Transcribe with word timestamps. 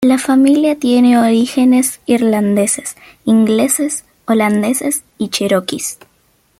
La 0.03 0.17
familia 0.17 0.79
tiene 0.79 1.19
orígenes 1.19 1.99
irlandeses, 2.07 2.95
ingleses, 3.25 4.03
holandeses 4.25 5.03
y 5.19 5.27
cheroquis. 5.29 5.99